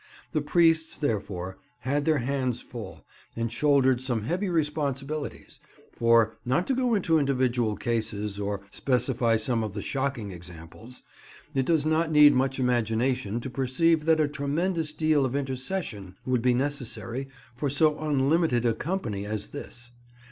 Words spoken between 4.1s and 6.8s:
heavy responsibilities; for—not to